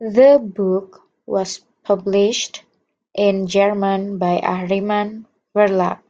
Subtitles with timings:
[0.00, 2.64] The book was published
[3.14, 6.00] in German by Ahriman Verlag.